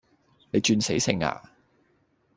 [0.49, 1.43] 你轉死性呀